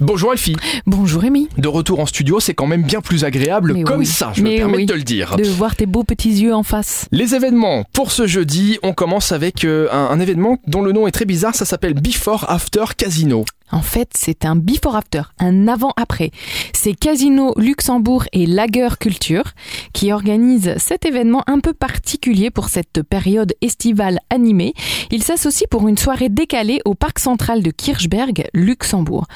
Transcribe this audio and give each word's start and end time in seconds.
Bonjour 0.00 0.32
Elfie. 0.32 0.54
Bonjour 0.86 1.22
Rémi. 1.22 1.48
De 1.58 1.66
retour 1.66 1.98
en 1.98 2.06
studio, 2.06 2.38
c'est 2.38 2.54
quand 2.54 2.68
même 2.68 2.84
bien 2.84 3.00
plus 3.00 3.24
agréable 3.24 3.72
Mais 3.74 3.82
comme 3.82 3.98
oui. 3.98 4.06
ça, 4.06 4.30
je 4.32 4.44
me 4.44 4.56
permets 4.56 4.76
oui. 4.76 4.86
de 4.86 4.92
te 4.92 4.96
le 4.96 5.02
dire. 5.02 5.34
De 5.36 5.42
voir 5.42 5.74
tes 5.74 5.86
beaux 5.86 6.04
petits 6.04 6.30
yeux 6.30 6.54
en 6.54 6.62
face. 6.62 7.06
Les 7.10 7.34
événements 7.34 7.82
pour 7.92 8.12
ce 8.12 8.28
jeudi, 8.28 8.78
on 8.84 8.92
commence 8.92 9.32
avec 9.32 9.64
euh, 9.64 9.88
un, 9.90 10.06
un 10.12 10.20
événement 10.20 10.58
dont 10.68 10.82
le 10.82 10.92
nom 10.92 11.08
est 11.08 11.10
très 11.10 11.24
bizarre, 11.24 11.56
ça 11.56 11.64
s'appelle 11.64 11.94
Before 11.94 12.48
After 12.48 12.84
Casino. 12.96 13.44
En 13.70 13.82
fait, 13.82 14.10
c'est 14.14 14.44
un 14.44 14.56
before 14.56 14.96
after, 14.96 15.22
un 15.38 15.68
avant-après. 15.68 16.30
C'est 16.72 16.94
Casino 16.94 17.52
Luxembourg 17.56 18.24
et 18.32 18.46
Lager 18.46 18.88
Culture 18.98 19.44
qui 19.92 20.12
organisent 20.12 20.74
cet 20.78 21.04
événement 21.04 21.42
un 21.46 21.60
peu 21.60 21.74
particulier 21.74 22.50
pour 22.50 22.68
cette 22.68 23.02
période 23.02 23.52
estivale 23.60 24.20
animée. 24.30 24.72
Ils 25.10 25.22
s'associent 25.22 25.66
pour 25.70 25.86
une 25.88 25.98
soirée 25.98 26.28
décalée 26.28 26.80
au 26.84 26.94
parc 26.94 27.18
central 27.18 27.62
de 27.62 27.70
Kirchberg, 27.70 28.48
Luxembourg. 28.54 29.26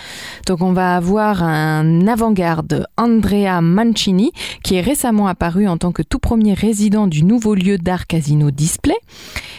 Donc 0.47 0.63
on 0.63 0.73
va 0.73 0.97
avoir 0.97 1.43
un 1.43 2.07
avant-garde, 2.07 2.87
Andrea 2.97 3.61
Mancini, 3.61 4.33
qui 4.63 4.77
est 4.77 4.81
récemment 4.81 5.27
apparu 5.27 5.69
en 5.69 5.77
tant 5.77 5.93
que 5.93 6.03
tout 6.03 6.19
premier 6.19 6.55
résident 6.55 7.07
du 7.07 7.25
nouveau 7.25 7.55
lieu 7.55 7.77
d'art 7.77 8.07
Casino 8.07 8.51
Display. 8.51 8.97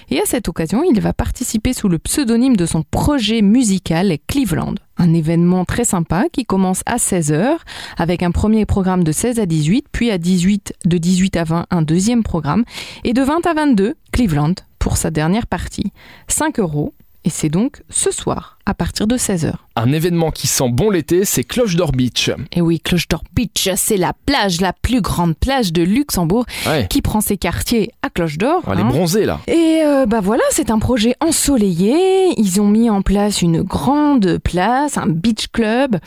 Et 0.09 0.19
à 0.19 0.25
cette 0.25 0.47
occasion, 0.47 0.83
il 0.83 0.99
va 0.99 1.13
participer 1.13 1.73
sous 1.73 1.89
le 1.89 1.99
pseudonyme 1.99 2.55
de 2.55 2.65
son 2.65 2.83
projet 2.83 3.41
musical 3.41 4.17
Cleveland. 4.27 4.62
Un 4.97 5.13
événement 5.13 5.65
très 5.65 5.85
sympa 5.85 6.25
qui 6.31 6.45
commence 6.45 6.81
à 6.85 6.97
16h 6.97 7.57
avec 7.97 8.23
un 8.23 8.31
premier 8.31 8.65
programme 8.65 9.03
de 9.03 9.11
16 9.11 9.39
à 9.39 9.45
18, 9.45 9.87
puis 9.91 10.11
à 10.11 10.17
18, 10.17 10.73
de 10.85 10.97
18 10.97 11.37
à 11.37 11.43
20, 11.43 11.65
un 11.71 11.81
deuxième 11.81 12.23
programme, 12.23 12.63
et 13.03 13.13
de 13.13 13.21
20 13.21 13.45
à 13.47 13.53
22, 13.53 13.95
Cleveland 14.11 14.55
pour 14.79 14.97
sa 14.97 15.11
dernière 15.11 15.47
partie. 15.47 15.91
5 16.27 16.59
euros, 16.59 16.93
et 17.25 17.29
c'est 17.29 17.49
donc 17.49 17.83
ce 17.89 18.11
soir 18.11 18.57
à 18.65 18.73
partir 18.73 19.07
de 19.07 19.17
16h. 19.17 19.53
Un 19.75 19.91
événement 19.91 20.31
qui 20.31 20.47
sent 20.47 20.69
bon 20.69 20.89
l'été, 20.89 21.25
c'est 21.25 21.43
Cloche 21.43 21.75
d'Or 21.75 21.91
Beach. 21.91 22.31
Et 22.53 22.61
oui, 22.61 22.79
Cloche 22.79 23.07
d'Or 23.09 23.23
Beach, 23.33 23.69
c'est 23.75 23.97
la 23.97 24.13
plage, 24.25 24.61
la 24.61 24.71
plus 24.71 25.01
grande 25.01 25.35
plage 25.35 25.73
de 25.73 25.81
Luxembourg 25.83 26.45
Ouais, 26.65 26.87
qui 26.89 27.01
prend 27.01 27.19
ses 27.19 27.37
quartiers 27.37 27.91
à 28.01 28.09
Cloche 28.09 28.37
d'Or. 28.37 28.61
elle 28.71 28.79
est 28.79 28.81
hein. 28.83 28.87
bronzée 28.87 29.25
là. 29.25 29.41
Et 29.47 29.81
euh, 29.83 30.05
bah 30.05 30.21
voilà, 30.21 30.43
c'est 30.51 30.69
un 30.69 30.79
projet 30.79 31.15
ensoleillé. 31.19 32.39
Ils 32.39 32.61
ont 32.61 32.67
mis 32.67 32.89
en 32.89 33.01
place 33.01 33.41
une 33.41 33.61
grande 33.63 34.37
place, 34.37 34.97
un 34.97 35.07
beach 35.07 35.47
club, 35.51 35.97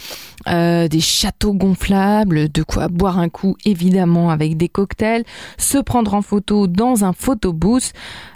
euh, 0.48 0.89
des 0.89 1.01
châteaux 1.01 1.53
gonflables, 1.53 2.51
de 2.51 2.62
quoi 2.62 2.89
boire 2.89 3.19
un 3.19 3.28
coup 3.28 3.56
évidemment 3.64 4.30
avec 4.30 4.56
des 4.56 4.69
cocktails, 4.69 5.25
se 5.58 5.78
prendre 5.78 6.14
en 6.14 6.23
photo 6.23 6.67
dans 6.69 7.05
un 7.05 7.12
photobooth, 7.12 7.92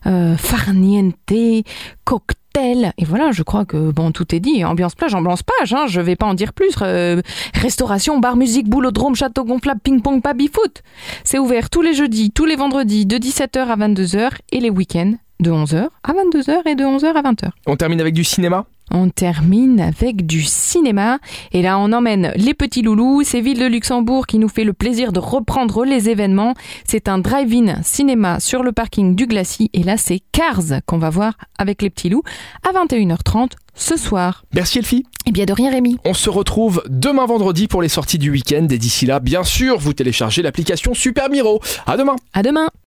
euh, 0.07 0.37
farniente, 0.37 1.15
cocktail. 2.05 2.41
Et 2.63 3.05
voilà, 3.05 3.33
je 3.33 3.43
crois 3.43 3.65
que 3.65 3.91
bon, 3.91 4.13
tout 4.13 4.35
est 4.35 4.41
dit. 4.41 4.65
Ambiance 4.65 4.95
plage, 4.95 5.15
ambiance 5.15 5.43
plage. 5.43 5.73
Hein, 5.73 5.87
je 5.89 6.01
vais 6.01 6.17
pas 6.17 6.27
en 6.27 6.35
dire 6.35 6.53
plus. 6.53 6.75
Euh, 6.83 7.21
restauration, 7.55 8.19
bar, 8.19 8.37
musique, 8.37 8.69
boulodrome, 8.69 9.15
château 9.15 9.45
gonflable, 9.45 9.81
ping-pong, 9.83 10.23
baby-foot. 10.23 10.83
C'est 11.25 11.39
ouvert 11.39 11.71
tous 11.71 11.83
les 11.83 11.95
jeudis, 11.95 12.31
tous 12.31 12.45
les 12.45 12.57
vendredis 12.57 13.07
de 13.07 13.17
17h 13.17 13.59
à 13.59 13.77
22h 13.77 14.31
et 14.53 14.61
les 14.61 14.71
week-ends 14.71 15.15
de 15.41 15.51
11h 15.51 15.89
à 16.03 16.13
22h 16.13 16.69
et 16.69 16.75
de 16.75 16.85
11h 16.85 17.07
à 17.07 17.23
20h. 17.23 17.51
On 17.67 17.77
termine 17.77 18.01
avec 18.01 18.15
du 18.15 18.25
cinéma? 18.25 18.67
On 18.91 19.09
termine 19.09 19.81
avec 19.81 20.27
du 20.27 20.43
cinéma 20.43 21.19
et 21.53 21.63
là 21.63 21.79
on 21.79 21.93
emmène 21.93 22.33
les 22.37 22.55
petits 22.55 22.83
loulous, 22.83 23.23
c'est 23.25 23.41
Ville 23.41 23.59
de 23.59 23.67
Luxembourg 23.67 24.27
qui 24.27 24.39
nous 24.39 24.49
fait 24.49 24.65
le 24.65 24.73
plaisir 24.73 25.13
de 25.13 25.21
reprendre 25.21 25.85
les 25.85 26.09
événements. 26.09 26.55
C'est 26.85 27.09
un 27.09 27.19
drive-in 27.19 27.83
cinéma 27.83 28.41
sur 28.41 28.63
le 28.63 28.73
parking 28.73 29.15
du 29.15 29.27
Glacis 29.27 29.71
et 29.73 29.83
là 29.83 29.97
c'est 29.97 30.21
Cars 30.33 30.81
qu'on 30.87 30.99
va 30.99 31.11
voir 31.11 31.35
avec 31.59 31.83
les 31.83 31.91
petits 31.91 32.09
loups 32.09 32.25
à 32.69 32.73
21h30 32.73 33.53
ce 33.75 33.97
soir. 33.97 34.45
Merci 34.55 34.79
Elfie. 34.79 35.07
Et 35.27 35.33
bien 35.33 35.45
de 35.45 35.53
rien 35.53 35.71
Rémi. 35.71 35.99
On 36.05 36.15
se 36.15 36.31
retrouve 36.31 36.83
demain 36.89 37.27
vendredi 37.27 37.69
pour 37.69 37.83
les 37.83 37.89
sorties 37.89 38.19
du 38.19 38.31
week-end 38.31 38.67
et 38.71 38.79
d'ici 38.79 39.07
là, 39.07 39.21
bien 39.21 39.45
sûr, 39.45 39.79
vous 39.79 39.93
téléchargez 39.93 40.43
l'application 40.43 40.95
Super 40.95 41.29
Miro. 41.29 41.61
À 41.87 41.97
demain 41.97 42.17
À 42.33 42.43
demain 42.43 42.71